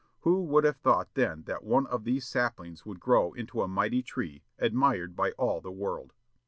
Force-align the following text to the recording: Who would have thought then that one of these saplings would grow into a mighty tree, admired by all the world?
Who 0.21 0.41
would 0.45 0.63
have 0.63 0.77
thought 0.77 1.13
then 1.13 1.43
that 1.43 1.63
one 1.63 1.85
of 1.85 2.05
these 2.05 2.25
saplings 2.25 2.87
would 2.87 2.99
grow 2.99 3.33
into 3.33 3.61
a 3.61 3.67
mighty 3.67 4.01
tree, 4.01 4.41
admired 4.57 5.15
by 5.15 5.29
all 5.33 5.61
the 5.61 5.69
world? 5.71 6.11